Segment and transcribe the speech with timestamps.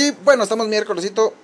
[0.00, 1.34] Y bueno, estamos miércolesito,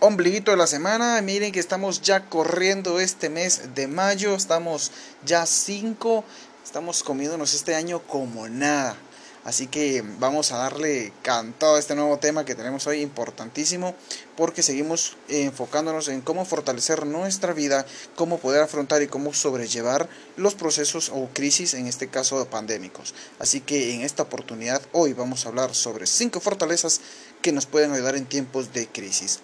[0.00, 1.20] ombliguito de la semana.
[1.20, 4.34] Miren que estamos ya corriendo este mes de mayo.
[4.34, 4.92] Estamos
[5.26, 6.24] ya 5.
[6.64, 8.96] Estamos comiéndonos este año como nada.
[9.44, 13.94] Así que vamos a darle cantado a este nuevo tema que tenemos hoy importantísimo
[14.38, 17.84] porque seguimos enfocándonos en cómo fortalecer nuestra vida,
[18.16, 20.08] cómo poder afrontar y cómo sobrellevar
[20.38, 23.14] los procesos o crisis, en este caso pandémicos.
[23.38, 27.02] Así que en esta oportunidad hoy vamos a hablar sobre cinco fortalezas
[27.44, 29.40] que nos pueden ayudar en tiempos de crisis.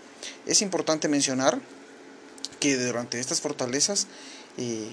[0.47, 1.61] Es importante mencionar
[2.59, 4.07] que durante estas fortalezas
[4.57, 4.91] eh,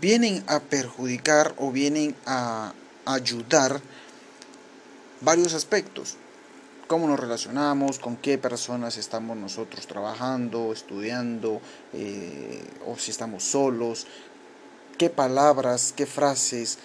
[0.00, 2.74] vienen a perjudicar o vienen a
[3.06, 3.80] ayudar
[5.20, 6.14] varios aspectos.
[6.86, 11.60] Cómo nos relacionamos, con qué personas estamos nosotros trabajando, estudiando,
[11.92, 14.06] eh, o si estamos solos,
[14.96, 16.78] qué palabras, qué frases,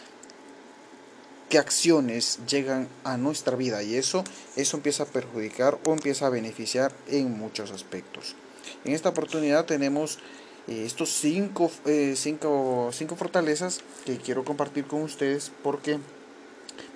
[1.51, 4.23] qué acciones llegan a nuestra vida y eso,
[4.55, 8.37] eso empieza a perjudicar o empieza a beneficiar en muchos aspectos.
[8.85, 10.20] En esta oportunidad tenemos
[10.70, 15.99] eh, estos cinco, eh, cinco, cinco fortalezas que quiero compartir con ustedes porque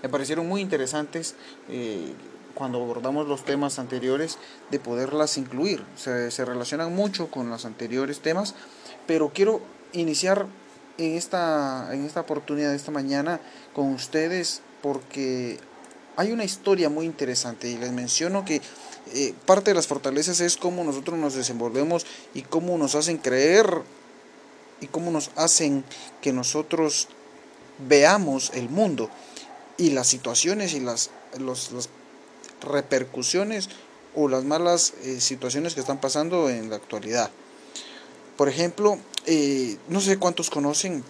[0.01, 1.35] me parecieron muy interesantes
[1.67, 2.13] eh,
[2.53, 4.37] cuando abordamos los temas anteriores
[4.71, 5.83] de poderlas incluir.
[5.97, 8.55] Se, se, relacionan mucho con los anteriores temas,
[9.05, 9.59] pero quiero
[9.91, 10.47] iniciar
[10.97, 13.39] en esta, en esta oportunidad de esta mañana
[13.73, 15.59] con ustedes porque
[16.15, 18.61] hay una historia muy interesante y les menciono que
[19.13, 23.81] eh, parte de las fortalezas es cómo nosotros nos desenvolvemos y cómo nos hacen creer
[24.81, 25.83] y cómo nos hacen
[26.21, 27.07] que nosotros
[27.87, 29.09] veamos el mundo
[29.77, 31.89] y las situaciones y las, las
[32.61, 33.69] repercusiones
[34.15, 37.29] o las malas eh, situaciones que están pasando en la actualidad.
[38.37, 41.03] Por ejemplo, eh, no sé cuántos conocen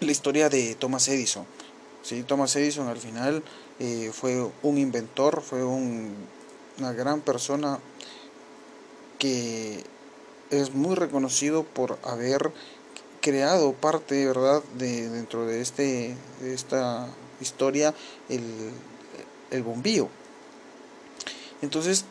[0.00, 1.46] la historia de Thomas Edison.
[2.02, 2.22] ¿sí?
[2.22, 3.42] Thomas Edison al final
[3.78, 6.14] eh, fue un inventor, fue un,
[6.78, 7.78] una gran persona
[9.18, 9.84] que
[10.50, 12.52] es muy reconocido por haber
[13.20, 17.08] creado parte verdad de dentro de este de esta
[17.40, 17.94] historia
[18.28, 18.70] el,
[19.50, 20.08] el bombío.
[21.62, 22.04] Entonces,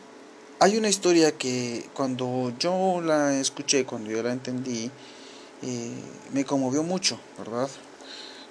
[0.58, 4.90] hay una historia que cuando yo la escuché, cuando yo la entendí,
[5.62, 5.92] eh,
[6.32, 7.68] me conmovió mucho, ¿verdad?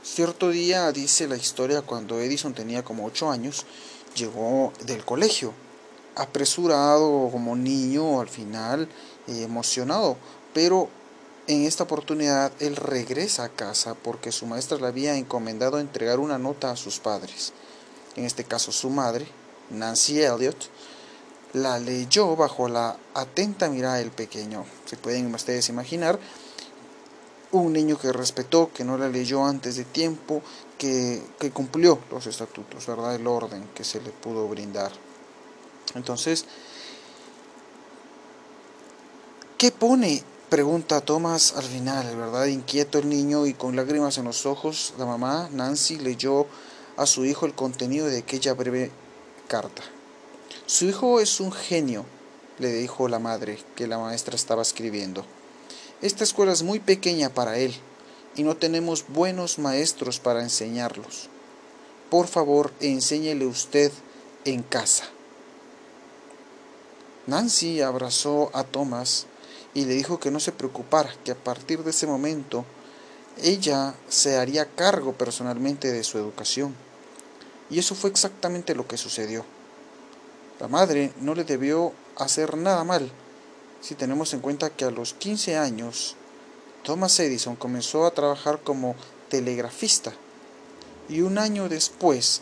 [0.04, 3.66] Cierto día dice la historia cuando Edison tenía como 8 años,
[4.16, 5.54] llegó del colegio,
[6.16, 8.88] apresurado como niño al final,
[9.28, 10.18] emocionado,
[10.54, 10.90] pero
[11.48, 16.40] en esta oportunidad él regresa a casa porque su maestra le había encomendado entregar una
[16.40, 17.54] nota a sus padres.
[18.16, 19.28] En este caso su madre,
[19.70, 20.58] Nancy Elliot,
[21.54, 24.66] la leyó bajo la atenta mirada del pequeño.
[24.86, 26.20] Se pueden ustedes imaginar
[27.52, 30.42] un niño que respetó, que no la leyó antes de tiempo,
[30.78, 33.16] que, que cumplió los estatutos, ¿verdad?
[33.16, 34.92] El orden que se le pudo brindar.
[35.96, 36.46] Entonces,
[39.58, 42.46] ¿qué pone Pregunta Thomas al final, ¿verdad?
[42.46, 46.46] Inquieto el niño y con lágrimas en los ojos, la mamá, Nancy, leyó
[46.98, 48.92] a su hijo el contenido de aquella breve
[49.48, 49.82] carta.
[50.68, 52.06] Su hijo es un genio,
[52.60, 55.26] le dijo la madre que la maestra estaba escribiendo.
[56.06, 57.74] Esta escuela es muy pequeña para él
[58.36, 61.30] y no tenemos buenos maestros para enseñarlos.
[62.12, 63.92] Por favor, enséñele usted
[64.44, 65.06] en casa.
[67.26, 69.26] Nancy abrazó a Thomas
[69.74, 72.66] y le dijo que no se preocupara, que a partir de ese momento
[73.42, 76.76] ella se haría cargo personalmente de su educación.
[77.72, 79.44] Y eso fue exactamente lo que sucedió.
[80.60, 83.12] La madre no le debió hacer nada mal,
[83.86, 86.16] si tenemos en cuenta que a los 15 años
[86.82, 88.96] Thomas Edison comenzó a trabajar como
[89.30, 90.12] telegrafista
[91.08, 92.42] y un año después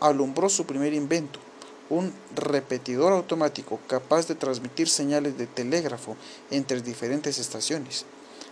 [0.00, 1.40] alumbró su primer invento,
[1.90, 6.16] un repetidor automático capaz de transmitir señales de telégrafo
[6.50, 8.06] entre diferentes estaciones.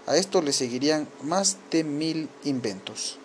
[0.06, 3.16] A esto le seguirían más de mil inventos.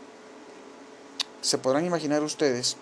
[1.42, 2.78] Se podrán imaginar ustedes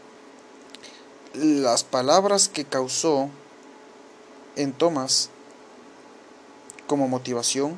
[1.33, 3.31] las palabras que causó
[4.55, 5.31] en Thomas
[6.87, 7.77] como motivación.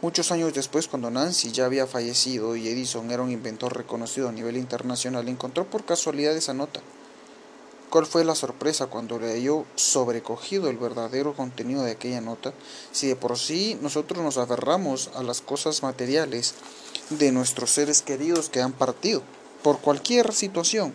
[0.00, 4.32] Muchos años después, cuando Nancy ya había fallecido y Edison era un inventor reconocido a
[4.32, 6.80] nivel internacional, encontró por casualidad esa nota.
[7.90, 12.52] ¿Cuál fue la sorpresa cuando leyó sobrecogido el verdadero contenido de aquella nota?
[12.92, 16.54] Si de por sí nosotros nos aferramos a las cosas materiales
[17.08, 19.22] de nuestros seres queridos que han partido,
[19.62, 20.92] por cualquier situación,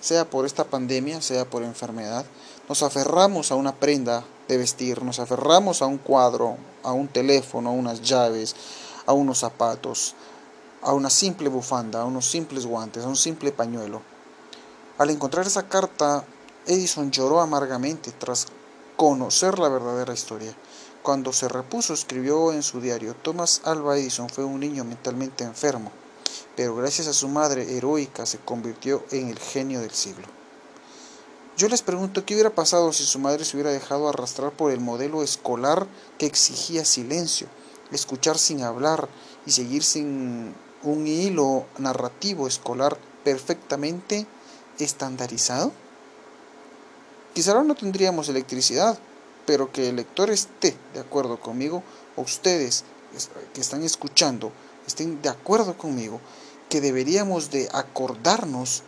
[0.00, 2.24] sea por esta pandemia, sea por enfermedad,
[2.70, 7.70] nos aferramos a una prenda de vestir, nos aferramos a un cuadro, a un teléfono,
[7.70, 8.56] a unas llaves,
[9.06, 10.16] a unos zapatos,
[10.82, 14.02] a una simple bufanda, a unos simples guantes, a un simple pañuelo.
[14.98, 16.24] Al encontrar esa carta
[16.66, 18.48] Edison lloró amargamente tras
[18.96, 20.52] conocer la verdadera historia.
[21.02, 25.92] Cuando se repuso, escribió en su diario, Thomas Alva Edison fue un niño mentalmente enfermo,
[26.56, 30.39] pero gracias a su madre heroica se convirtió en el genio del siglo.
[31.60, 34.80] Yo les pregunto qué hubiera pasado si su madre se hubiera dejado arrastrar por el
[34.80, 35.86] modelo escolar
[36.16, 37.48] que exigía silencio,
[37.92, 39.10] escuchar sin hablar
[39.44, 44.26] y seguir sin un hilo narrativo escolar perfectamente
[44.78, 45.70] estandarizado.
[47.34, 48.98] Quizá no tendríamos electricidad,
[49.44, 51.82] pero que el lector esté de acuerdo conmigo,
[52.16, 52.84] o ustedes
[53.52, 54.50] que están escuchando
[54.86, 56.22] estén de acuerdo conmigo,
[56.70, 58.82] que deberíamos de acordarnos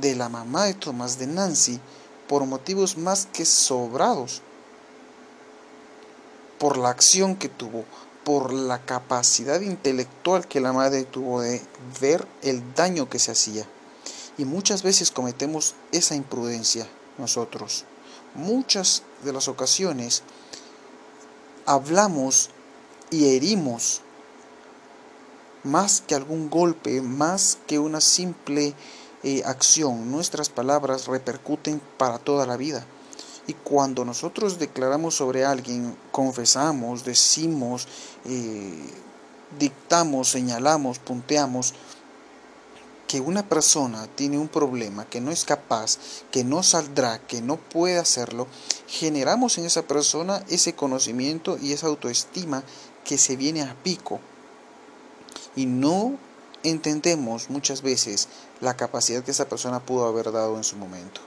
[0.00, 1.80] de la mamá de Tomás de Nancy
[2.28, 4.42] por motivos más que sobrados,
[6.58, 7.84] por la acción que tuvo,
[8.24, 11.62] por la capacidad intelectual que la madre tuvo de
[12.00, 13.66] ver el daño que se hacía.
[14.38, 16.86] Y muchas veces cometemos esa imprudencia
[17.18, 17.84] nosotros.
[18.34, 20.22] Muchas de las ocasiones
[21.64, 22.50] hablamos
[23.10, 24.02] y herimos
[25.62, 28.74] más que algún golpe, más que una simple
[29.28, 30.12] eh, acción.
[30.12, 32.86] Nuestras palabras repercuten para toda la vida.
[33.48, 37.88] Y cuando nosotros declaramos sobre alguien, confesamos, decimos,
[38.24, 38.88] eh,
[39.58, 41.74] dictamos, señalamos, punteamos,
[43.08, 45.98] que una persona tiene un problema, que no es capaz,
[46.30, 48.46] que no saldrá, que no puede hacerlo,
[48.86, 52.62] generamos en esa persona ese conocimiento y esa autoestima
[53.04, 54.20] que se viene a pico.
[55.56, 56.16] Y no
[56.62, 58.28] entendemos muchas veces
[58.60, 61.20] la capacidad que esa persona pudo haber dado en su momento.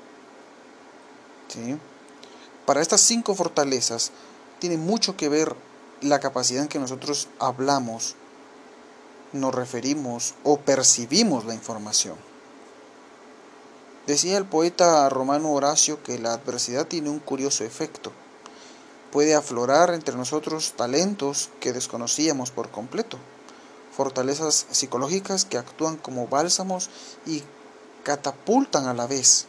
[2.65, 4.11] Para estas cinco fortalezas
[4.59, 5.55] tiene mucho que ver
[6.01, 8.15] la capacidad en que nosotros hablamos,
[9.33, 12.15] nos referimos o percibimos la información.
[14.07, 18.11] Decía el poeta romano Horacio que la adversidad tiene un curioso efecto.
[19.11, 23.17] Puede aflorar entre nosotros talentos que desconocíamos por completo
[23.99, 26.89] fortalezas psicológicas que actúan como bálsamos
[27.25, 27.43] y
[28.03, 29.47] catapultan a la vez,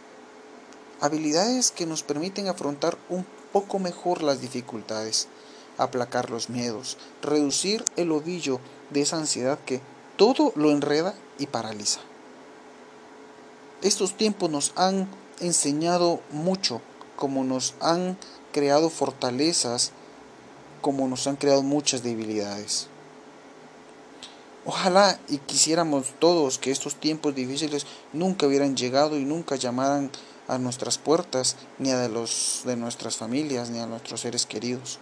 [1.00, 5.28] habilidades que nos permiten afrontar un poco mejor las dificultades,
[5.78, 8.58] aplacar los miedos, reducir el ovillo
[8.90, 9.80] de esa ansiedad que
[10.16, 12.00] todo lo enreda y paraliza.
[13.82, 15.06] Estos tiempos nos han
[15.38, 16.80] enseñado mucho,
[17.14, 18.18] como nos han
[18.50, 19.92] creado fortalezas,
[20.80, 22.89] como nos han creado muchas debilidades.
[24.66, 30.10] Ojalá y quisiéramos todos que estos tiempos difíciles nunca hubieran llegado y nunca llamaran
[30.48, 34.98] a nuestras puertas, ni a los de nuestras familias, ni a nuestros seres queridos.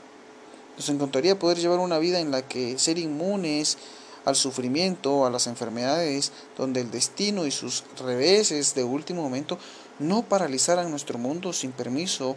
[0.77, 3.79] Nos encantaría poder llevar una vida en la que ser inmunes
[4.25, 9.59] al sufrimiento, a las enfermedades, donde el destino y sus reveses de último momento
[9.99, 12.37] no paralizaran nuestro mundo sin permiso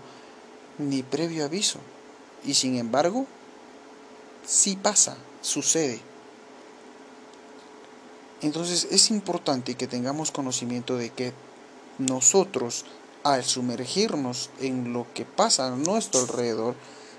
[0.80, 1.80] ni previo aviso.
[2.44, 3.28] Y sin embargo,
[4.48, 6.11] sí pasa, sucede.
[8.42, 11.34] Entonces es importante que tengamos conocimiento de que
[12.00, 12.86] nosotros,
[13.24, 16.76] al sumergirnos en lo que pasa a nuestro alrededor,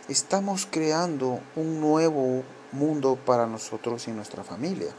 [0.09, 2.43] estamos creando un nuevo
[2.73, 4.93] mundo para nosotros y nuestra familia.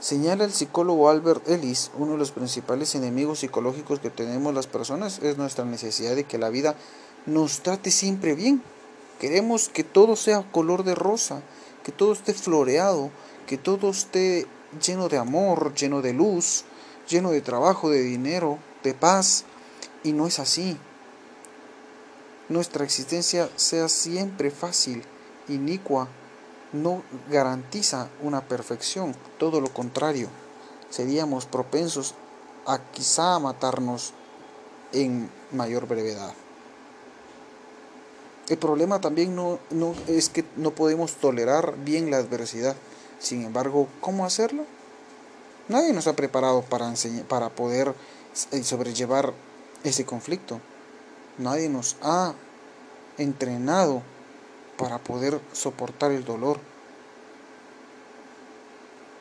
[0.00, 5.20] Señala el psicólogo Albert Ellis, uno de los principales enemigos psicológicos que tenemos las personas
[5.20, 6.74] es nuestra necesidad de que la vida
[7.24, 8.62] nos trate siempre bien.
[9.18, 11.40] Queremos que todo sea color de rosa,
[11.84, 13.10] que todo esté floreado,
[13.46, 14.46] que todo esté
[14.84, 16.64] lleno de amor, lleno de luz,
[17.08, 19.44] lleno de trabajo, de dinero, de paz,
[20.02, 20.76] y no es así.
[22.48, 25.02] Nuestra existencia sea siempre fácil,
[25.48, 26.08] inicua,
[26.72, 30.28] no garantiza una perfección, todo lo contrario,
[30.90, 32.14] seríamos propensos
[32.66, 34.12] a quizá matarnos
[34.92, 36.34] en mayor brevedad.
[38.48, 42.76] El problema también no, no, es que no podemos tolerar bien la adversidad.
[43.18, 44.64] Sin embargo, ¿cómo hacerlo?
[45.68, 46.92] Nadie nos ha preparado para,
[47.28, 47.94] para poder
[48.52, 49.32] eh, sobrellevar
[49.82, 50.60] ese conflicto.
[51.38, 52.34] Nadie nos ha
[53.16, 54.02] entrenado
[54.76, 56.58] para poder soportar el dolor,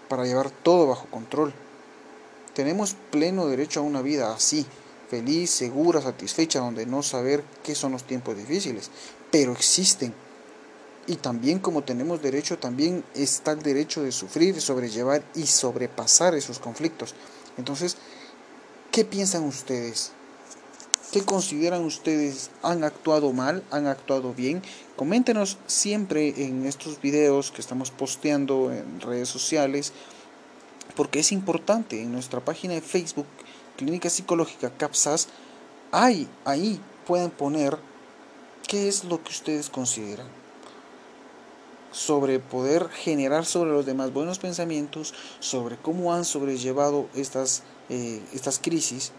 [0.10, 1.54] para llevar todo bajo control.
[2.54, 4.66] Tenemos pleno derecho a una vida así,
[5.10, 8.92] feliz, segura, satisfecha, donde no saber qué son los tiempos difíciles,
[9.32, 10.14] pero existen
[11.06, 16.60] y también como tenemos derecho, también está el derecho de sufrir, sobrellevar y sobrepasar esos
[16.60, 17.14] conflictos.
[17.58, 17.98] Entonces,
[18.92, 20.12] ¿qué piensan ustedes?
[21.12, 22.50] ¿Qué consideran ustedes?
[22.64, 23.64] ¿Han actuado mal?
[23.70, 24.64] ¿Han actuado bien?
[24.96, 29.92] Coméntenos siempre en estos videos que estamos posteando en redes sociales,
[30.96, 33.28] porque es importante en nuestra página de Facebook
[33.78, 35.28] clínica psicológica CAPSAS,
[35.92, 37.78] hay ahí pueden poner
[38.68, 40.43] qué es lo que ustedes consideran
[41.94, 48.60] sobre poder generar sobre los demás buenos pensamientos, sobre cómo han sobrellevado estas, eh, estas
[48.60, 49.14] crisis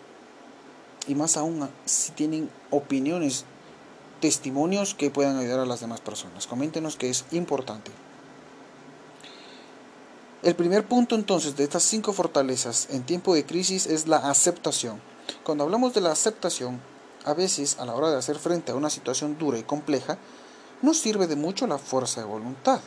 [1.07, 3.45] y más aún si tienen opiniones,
[4.21, 6.47] testimonios que puedan ayudar a las demás personas.
[6.47, 7.91] Coméntenos que es importante.
[10.43, 15.01] El primer punto entonces de estas cinco fortalezas en tiempo de crisis es la aceptación.
[15.43, 16.81] Cuando hablamos de la aceptación,
[17.25, 20.19] a veces a la hora de hacer frente a una situación dura y compleja,
[20.85, 22.81] no sirve de mucho la fuerza de voluntad.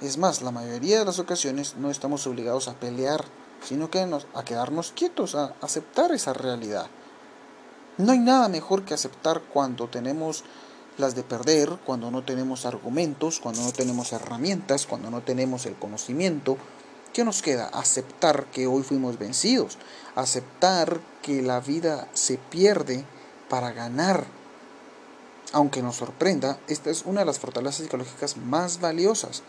[0.00, 3.22] Es más, la mayoría de las ocasiones no estamos obligados a pelear,
[3.62, 6.86] sino que a quedarnos quietos, a aceptar esa realidad.
[7.98, 10.42] No hay nada mejor que aceptar cuando tenemos
[10.96, 15.74] las de perder, cuando no tenemos argumentos, cuando no tenemos herramientas, cuando no tenemos el
[15.74, 16.56] conocimiento.
[17.12, 17.66] ¿Qué nos queda?
[17.74, 19.76] Aceptar que hoy fuimos vencidos,
[20.14, 23.04] aceptar que la vida se pierde
[23.50, 24.35] para ganar.
[25.52, 29.42] Aunque nos sorprenda, esta es una de las fortalezas psicológicas más valiosas.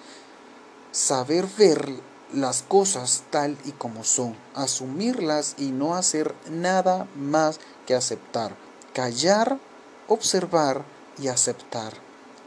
[0.92, 1.90] Saber ver
[2.34, 8.56] las cosas tal y como son, asumirlas y no hacer nada más que aceptar.
[8.94, 9.60] Callar,
[10.08, 10.84] observar,
[11.20, 11.94] y aceptar,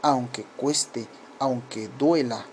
[0.01, 1.07] aunque cueste,
[1.39, 2.45] aunque duela.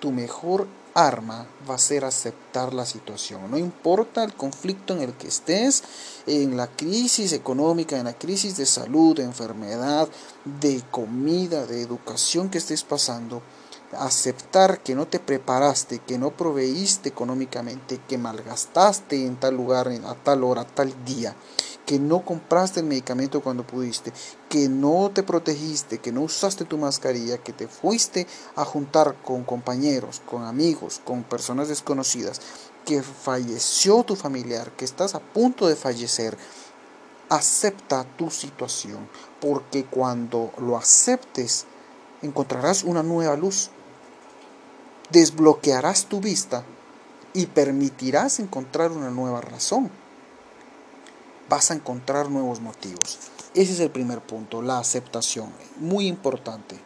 [0.00, 3.50] Tu mejor arma va a ser aceptar la situación.
[3.50, 5.82] No importa el conflicto en el que estés,
[6.26, 10.08] en la crisis económica, en la crisis de salud, de enfermedad,
[10.44, 13.42] de comida, de educación que estés pasando,
[13.98, 20.14] aceptar que no te preparaste, que no proveíste económicamente, que malgastaste en tal lugar, a
[20.14, 21.34] tal hora, tal día
[21.86, 24.12] que no compraste el medicamento cuando pudiste,
[24.48, 29.44] que no te protegiste, que no usaste tu mascarilla, que te fuiste a juntar con
[29.44, 32.40] compañeros, con amigos, con personas desconocidas,
[32.84, 36.36] que falleció tu familiar, que estás a punto de fallecer,
[37.28, 39.08] acepta tu situación,
[39.40, 41.66] porque cuando lo aceptes,
[42.22, 43.70] encontrarás una nueva luz,
[45.10, 46.64] desbloquearás tu vista
[47.34, 49.90] y permitirás encontrar una nueva razón
[51.48, 53.18] vas a encontrar nuevos motivos.
[53.54, 56.78] Ese es el primer punto, la aceptación, muy importante.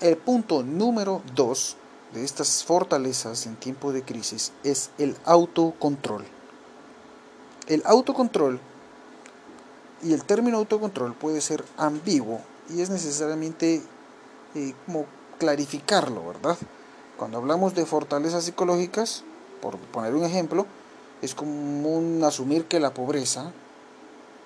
[0.00, 1.76] El punto número dos
[2.12, 6.24] de estas fortalezas en tiempo de crisis es el autocontrol.
[7.66, 8.60] El autocontrol
[10.02, 12.40] y el término autocontrol puede ser ambiguo
[12.70, 13.82] y es necesariamente
[14.54, 15.06] eh, como
[15.38, 16.56] clarificarlo, ¿verdad?
[17.16, 19.24] Cuando hablamos de fortalezas psicológicas,
[19.60, 20.66] por poner un ejemplo,
[21.22, 23.52] es común asumir que la pobreza,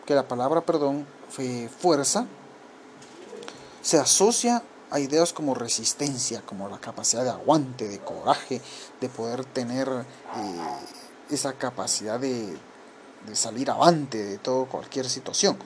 [0.06, 1.06] que la palabra, perdón,
[1.78, 2.26] fuerza,
[3.82, 8.60] se asocia a ideas como resistencia, como la capacidad de aguante, de coraje,
[9.00, 12.56] de poder tener eh, esa capacidad de,
[13.26, 15.58] de salir avante de todo cualquier situación.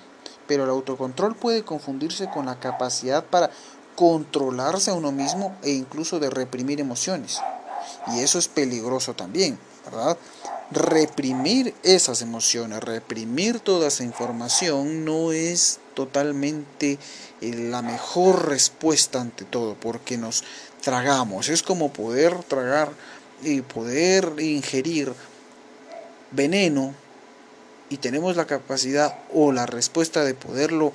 [0.48, 3.50] Pero el autocontrol puede confundirse con la capacidad para
[3.94, 7.40] controlarse a uno mismo e incluso de reprimir emociones.
[8.08, 10.16] Y eso es peligroso también, ¿verdad?
[10.72, 16.98] reprimir esas emociones, reprimir toda esa información no es totalmente
[17.40, 20.44] eh, la mejor respuesta ante todo, porque nos
[20.80, 21.48] tragamos.
[21.48, 22.90] Es como poder tragar
[23.42, 25.12] y poder ingerir
[26.30, 26.94] veneno
[27.90, 30.92] y tenemos la capacidad o la respuesta de poderlo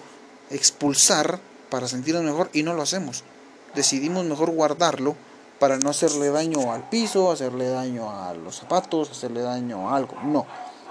[0.50, 1.40] expulsar
[1.70, 3.24] para sentirnos mejor y no lo hacemos.
[3.76, 5.16] Decidimos mejor guardarlo
[5.60, 10.16] para no hacerle daño al piso, hacerle daño a los zapatos, hacerle daño a algo.
[10.24, 10.46] No,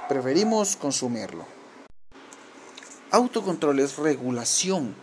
[0.09, 1.45] preferimos consumirlo.
[3.11, 4.95] Autocontrol es regulación,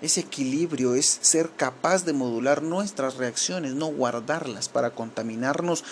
[0.00, 5.84] es equilibrio, es ser capaz de modular nuestras reacciones, no guardarlas para contaminarnos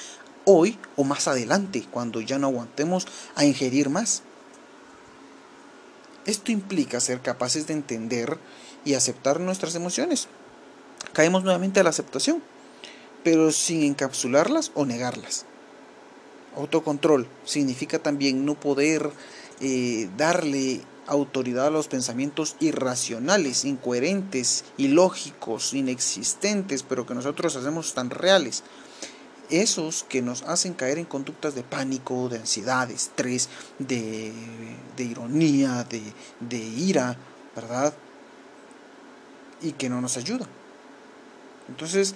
[0.46, 4.23] hoy o más adelante, cuando ya no aguantemos a ingerir más.
[6.25, 8.38] Esto implica ser capaces de entender
[8.87, 10.28] y aceptar nuestras emociones.
[11.12, 12.42] Caemos nuevamente a la aceptación
[13.25, 15.47] pero sin encapsularlas o negarlas.
[16.57, 19.11] Autocontrol significa también no poder
[19.61, 28.11] eh, darle autoridad a los pensamientos irracionales, incoherentes, ilógicos, inexistentes, pero que nosotros hacemos tan
[28.11, 28.62] reales.
[29.50, 34.33] Esos que nos hacen caer en conductas de pánico, de ansiedad, de estrés, de,
[34.99, 36.02] ironía, de,
[36.40, 37.16] de ira,
[37.54, 37.93] ¿verdad?
[39.61, 40.49] Y que no nos ayudan.
[41.69, 42.14] Entonces,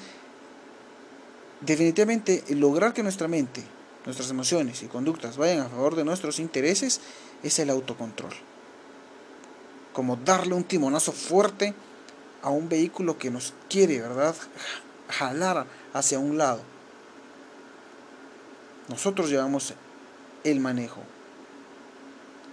[1.60, 3.64] Definitivamente, lograr que nuestra mente,
[4.06, 7.00] nuestras emociones y conductas vayan a favor de nuestros intereses
[7.42, 8.32] es el autocontrol.
[9.92, 11.74] Como darle un timonazo fuerte
[12.42, 14.36] a un vehículo que nos quiere, ¿verdad?
[15.08, 16.60] Jalar hacia un lado.
[18.88, 19.74] Nosotros llevamos
[20.44, 21.02] el manejo.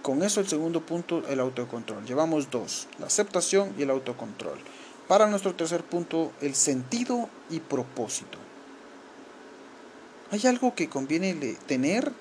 [0.02, 2.04] con eso el segundo punto, el autocontrol.
[2.04, 4.58] Llevamos dos, la aceptación y el autocontrol.
[5.08, 8.38] Para nuestro tercer punto, el sentido y propósito.
[10.30, 11.34] Hay algo que conviene
[11.66, 12.12] tener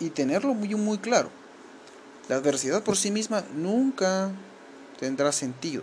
[0.00, 1.30] y tenerlo muy, muy claro.
[2.28, 4.30] La adversidad por sí misma nunca
[4.98, 5.82] tendrá sentido.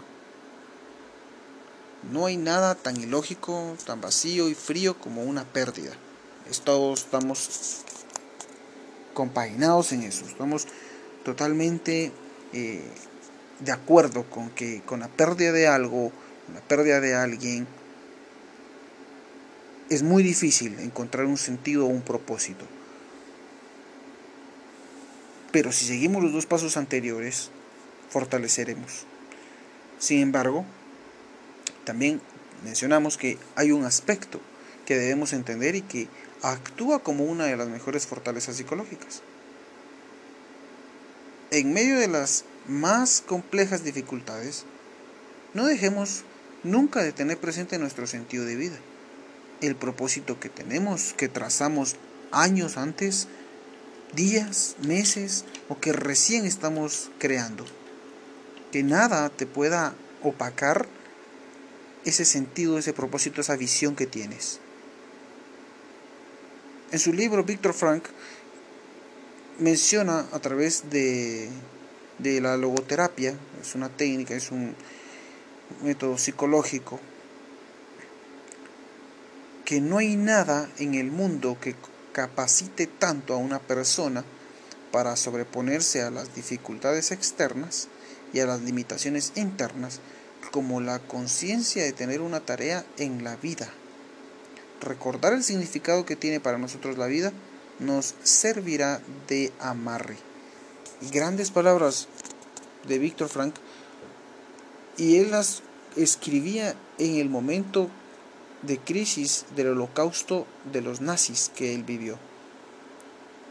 [2.11, 5.93] No hay nada tan ilógico, tan vacío y frío como una pérdida.
[6.63, 7.83] Todos estamos
[9.13, 10.25] compaginados en eso.
[10.25, 10.67] Estamos
[11.23, 12.11] totalmente
[12.51, 12.83] eh,
[13.59, 16.11] de acuerdo con que con la pérdida de algo,
[16.53, 17.67] la pérdida de alguien,
[19.89, 22.65] es muy difícil encontrar un sentido o un propósito.
[25.51, 27.49] Pero si seguimos los dos pasos anteriores,
[28.09, 29.05] fortaleceremos.
[29.99, 30.65] Sin embargo,
[31.83, 32.21] también
[32.63, 34.41] mencionamos que hay un aspecto
[34.85, 36.07] que debemos entender y que
[36.41, 39.21] actúa como una de las mejores fortalezas psicológicas.
[41.51, 44.65] En medio de las más complejas dificultades,
[45.53, 46.23] no dejemos
[46.63, 48.77] nunca de tener presente nuestro sentido de vida,
[49.67, 51.95] el propósito que tenemos, que trazamos
[52.31, 53.27] años antes,
[54.13, 57.65] días, meses o que recién estamos creando.
[58.71, 60.87] Que nada te pueda opacar
[62.05, 64.59] ese sentido, ese propósito, esa visión que tienes.
[66.91, 68.03] En su libro, Víctor Frank
[69.59, 71.49] menciona a través de,
[72.19, 74.75] de la logoterapia, es una técnica, es un
[75.83, 76.99] método psicológico,
[79.73, 81.75] que no hay nada en el mundo que
[82.11, 84.23] capacite tanto a una persona
[84.91, 87.87] para sobreponerse a las dificultades externas
[88.33, 89.99] y a las limitaciones internas
[90.51, 93.67] como la conciencia de tener una tarea en la vida
[94.79, 97.33] recordar el significado que tiene para nosotros la vida
[97.79, 100.17] nos servirá de amarre.
[101.11, 102.07] grandes palabras
[102.87, 103.55] de Víctor Frank
[104.97, 105.63] y él las
[105.95, 107.89] escribía en el momento
[108.63, 112.17] de crisis del holocausto de los nazis que él vivió.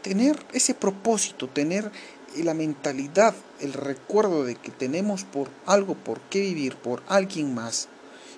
[0.01, 1.91] Tener ese propósito, tener
[2.35, 7.87] la mentalidad, el recuerdo de que tenemos por algo por qué vivir, por alguien más,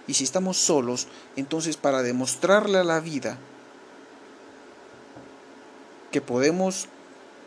[0.08, 3.38] y si estamos solos, entonces para demostrarle a la vida
[6.12, 6.88] que podemos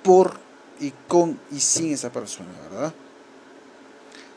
[0.03, 0.41] por
[0.81, 2.95] y con y sin esa persona, ¿verdad?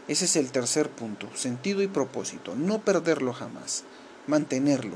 [0.08, 3.84] Ese es el tercer punto, sentido y propósito, no perderlo jamás,
[4.27, 4.95] mantenerlo.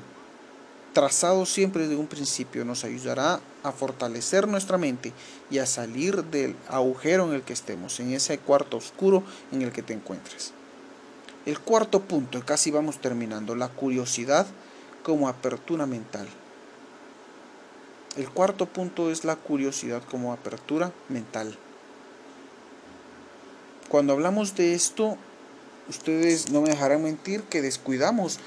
[0.93, 5.11] Trazado siempre desde un principio nos ayudará a fortalecer nuestra mente
[5.51, 9.73] y a salir del agujero en el que estemos, en ese cuarto oscuro en el
[9.73, 10.53] que te encuentres.
[11.45, 14.47] El cuarto punto, casi vamos terminando, la curiosidad
[15.03, 16.27] como apertura mental.
[18.17, 21.57] El cuarto punto es la curiosidad como apertura mental.
[23.89, 25.17] Cuando hablamos de esto,
[25.89, 28.39] ustedes no me dejarán mentir que descuidamos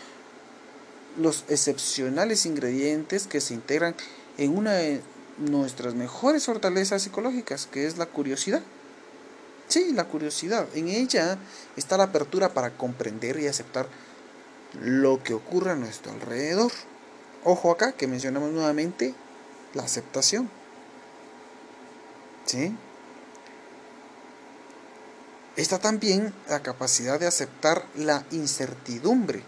[1.19, 3.95] los excepcionales ingredientes que se integran
[4.37, 5.03] en una de
[5.39, 8.63] nuestras mejores fortalezas psicológicas, que es la curiosidad.
[9.69, 10.67] Sí, la curiosidad.
[10.75, 11.39] En ella
[11.77, 13.87] está la apertura para comprender y aceptar
[14.81, 16.73] lo que ocurre a nuestro alrededor.
[17.45, 19.15] Ojo acá que mencionamos nuevamente
[19.75, 20.51] la aceptación.
[22.47, 22.75] ¿Sí?
[25.57, 29.43] Está también la capacidad de aceptar la incertidumbre,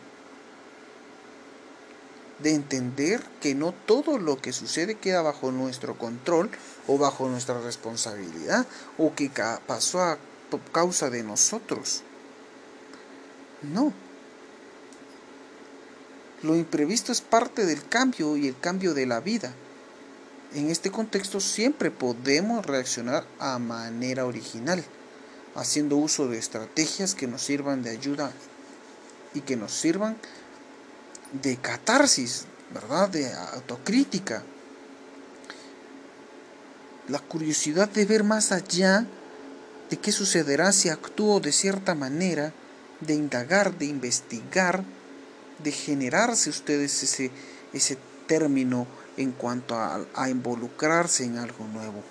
[2.42, 6.50] de entender que no todo lo que sucede queda bajo nuestro control
[6.87, 8.66] o bajo nuestra responsabilidad
[8.98, 9.31] o que
[9.66, 10.18] pasó a
[10.72, 12.03] causa de nosotros.
[13.62, 13.92] No.
[16.42, 19.53] Lo imprevisto es parte del cambio y el cambio de la vida.
[20.55, 24.83] En este contexto siempre podemos reaccionar a manera original,
[25.55, 28.33] haciendo uso de estrategias que nos sirvan de ayuda
[29.35, 30.16] y que nos sirvan
[31.33, 33.09] de catarsis, ¿verdad?
[33.09, 34.43] De autocrítica
[37.11, 39.05] la curiosidad de ver más allá
[39.90, 42.53] de qué sucederá si actúo de cierta manera,
[43.01, 44.85] de indagar, de investigar,
[45.62, 47.33] de generarse ustedes ese,
[47.73, 52.03] ese término en cuanto a, a involucrarse en algo nuevo.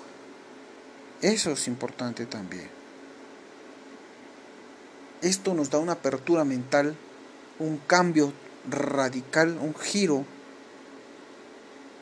[1.22, 2.68] Eso es importante también.
[5.22, 6.96] Esto nos da una apertura mental,
[7.60, 8.34] un cambio
[8.72, 10.26] radical, un giro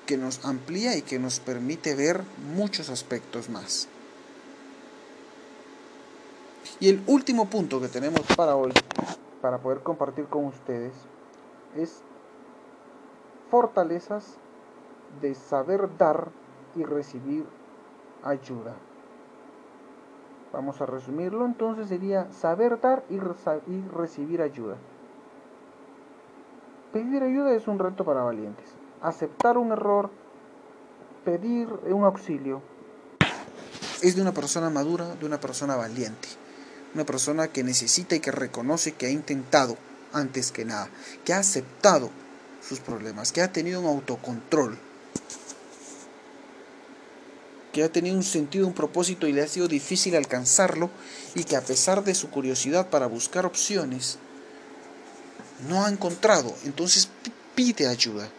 [0.06, 2.24] que nos amplía y que nos permite ver
[2.56, 3.88] muchos aspectos más.
[6.80, 8.72] Y el último punto que tenemos para hoy,
[9.42, 10.94] para poder compartir con ustedes,
[11.76, 12.02] es
[13.50, 14.38] fortalezas
[15.22, 16.30] de saber dar
[16.76, 17.46] y recibir
[18.24, 18.76] ayuda.
[20.54, 23.20] vamos a resumirlo, entonces sería saber dar y,
[23.90, 24.78] recibir ayuda.
[26.98, 28.66] Pedir ayuda es un reto para valientes.
[29.04, 30.10] Aceptar un error,
[31.24, 32.64] pedir un auxilio,
[34.02, 36.28] es de una persona madura, de una persona valiente,
[36.96, 39.78] una persona que necesita y que reconoce que ha intentado
[40.12, 40.90] antes que nada,
[41.24, 42.10] que ha aceptado
[42.68, 44.76] sus problemas, que ha tenido un autocontrol,
[47.74, 50.90] que ha tenido un sentido, un propósito y le ha sido difícil alcanzarlo
[51.36, 54.18] y que a pesar de su curiosidad para buscar opciones,
[55.68, 57.10] no ha encontrado, entonces
[57.56, 58.30] pide ayuda.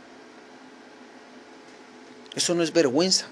[2.34, 3.26] Eso no es vergüenza.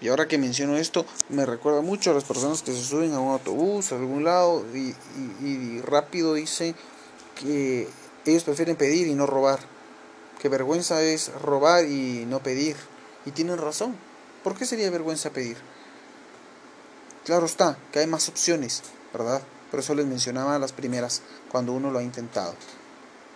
[0.00, 3.20] Y ahora que menciono esto, me recuerda mucho a las personas que se suben a
[3.20, 6.74] un autobús, a algún lado, y, rápido dicen
[7.34, 7.88] que
[8.26, 9.60] ellos prefieren pedir y no robar.
[10.40, 12.76] Que vergüenza es robar y no pedir.
[13.24, 13.96] Y tienen razón.
[14.44, 15.56] ¿Por qué sería vergüenza pedir?
[17.24, 18.82] Claro está, que hay más opciones,
[19.12, 19.42] ¿verdad?
[19.70, 22.54] Por eso les mencionaba las primeras, cuando uno lo ha intentado.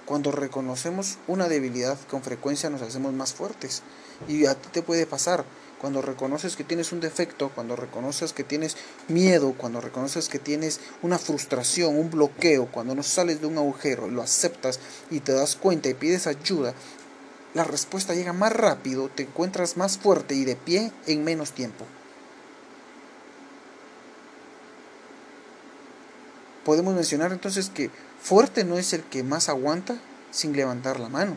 [0.06, 3.82] Cuando reconocemos una debilidad, con frecuencia nos hacemos más fuertes.
[4.28, 5.44] Y a ti te puede pasar
[5.80, 8.76] cuando reconoces que tienes un defecto, cuando reconoces que tienes
[9.08, 14.08] miedo, cuando reconoces que tienes una frustración, un bloqueo, cuando no sales de un agujero,
[14.08, 14.78] lo aceptas
[15.10, 16.74] y te das cuenta y pides ayuda,
[17.54, 21.86] la respuesta llega más rápido, te encuentras más fuerte y de pie en menos tiempo.
[26.64, 29.98] Podemos mencionar entonces que fuerte no es el que más aguanta
[30.30, 31.36] sin levantar la mano.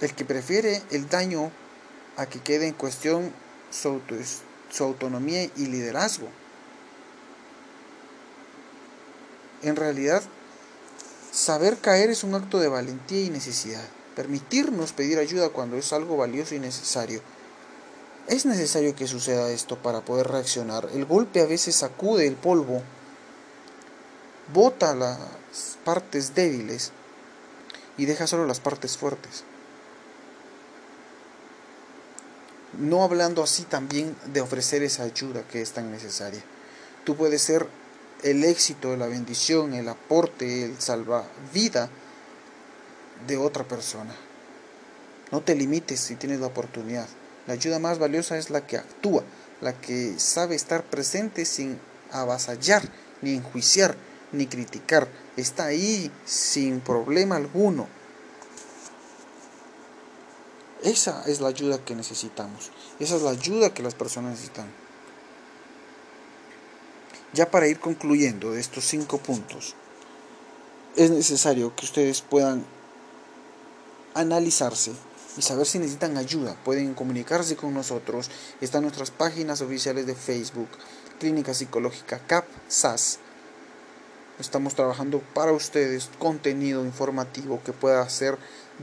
[0.00, 1.50] El que prefiere el daño
[2.16, 3.32] a que quede en cuestión
[3.70, 4.00] su,
[4.70, 6.28] su autonomía y liderazgo.
[9.62, 10.22] En realidad,
[11.32, 13.84] saber caer es un acto de valentía y necesidad.
[14.14, 17.22] Permitirnos pedir ayuda cuando es algo valioso y necesario.
[18.26, 20.88] Es necesario que suceda esto para poder reaccionar.
[20.94, 22.82] El golpe a veces sacude el polvo,
[24.52, 25.18] bota las
[25.84, 26.92] partes débiles
[27.98, 29.44] y deja solo las partes fuertes.
[32.78, 36.42] no hablando así también de ofrecer esa ayuda que es tan necesaria.
[37.04, 37.66] Tú puedes ser
[38.22, 41.88] el éxito, la bendición, el aporte, el salvavida
[43.26, 44.14] de otra persona.
[45.30, 47.06] No te limites si tienes la oportunidad.
[47.46, 49.22] La ayuda más valiosa es la que actúa,
[49.60, 51.78] la que sabe estar presente sin
[52.10, 52.82] avasallar,
[53.22, 53.96] ni enjuiciar,
[54.32, 55.08] ni criticar.
[55.36, 57.88] Está ahí sin problema alguno
[60.84, 62.70] esa es la ayuda que necesitamos.
[63.00, 64.66] Esa es la ayuda que las personas necesitan.
[67.32, 69.74] Ya para ir concluyendo de estos cinco puntos,
[70.94, 72.66] es necesario que ustedes puedan
[74.12, 74.92] analizarse
[75.36, 76.56] y saber si necesitan ayuda.
[76.64, 78.30] Pueden comunicarse con nosotros.
[78.60, 80.68] Están nuestras páginas oficiales de Facebook,
[81.18, 83.18] Clínica Psicológica CAP, SAS.
[84.38, 88.36] Estamos trabajando para ustedes contenido informativo que pueda ser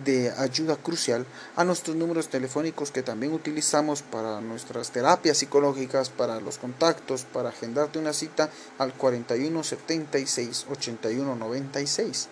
[0.05, 1.25] de ayuda crucial
[1.57, 7.49] a nuestros números telefónicos que también utilizamos para nuestras terapias psicológicas, para los contactos, para
[7.49, 12.29] agendarte una cita al 41 76 81 96.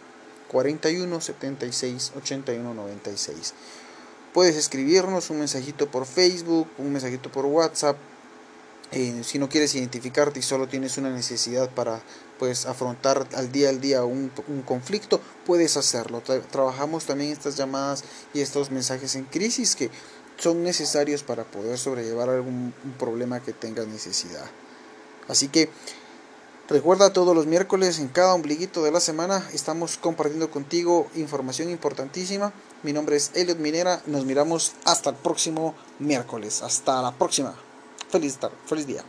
[0.48, 3.54] 41 76 81 96.
[4.34, 7.98] Puedes escribirnos un mensajito por Facebook, un mensajito por WhatsApp,
[8.92, 12.02] eh, si no quieres identificarte y solo tienes una necesidad para
[12.39, 14.32] pues afrontar al día al día un,
[14.65, 16.24] conflicto, puedes hacerlo.
[16.50, 19.92] trabajamos también estas llamadas y estos mensajes en crisis que
[20.38, 24.46] son necesarios para poder sobrellevar algún problema que tengas necesidad.
[25.28, 25.70] Así que
[26.70, 32.54] recuerda todos los miércoles en cada ombliguito de la semana estamos compartiendo contigo información importantísima.
[32.84, 34.02] Mi nombre es Elliot Minera.
[34.06, 36.62] Nos miramos hasta el próximo miércoles.
[36.62, 37.56] Hasta la próxima.
[38.10, 39.04] Feliz tarde, feliz día.